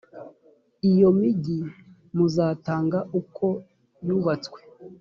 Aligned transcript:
iyo 0.91 1.09
migi 1.19 1.59
muzatanga 2.15 2.99
uko 3.19 3.45
yubatswe 4.05 4.59